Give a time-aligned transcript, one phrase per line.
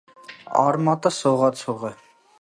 [0.61, 1.97] Արմատը սողացող է։